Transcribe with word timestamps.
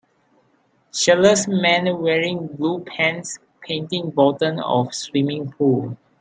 Shirtless 0.91 1.47
man 1.47 1.99
wearing 2.01 2.47
blue 2.47 2.79
pants 2.83 3.37
painting 3.61 4.09
bottom 4.09 4.57
of 4.57 4.95
swimming 4.95 5.51
pool. 5.51 5.95